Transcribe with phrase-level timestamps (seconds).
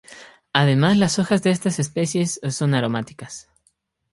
[0.51, 3.49] Además las hojas de esta especie son aromáticas.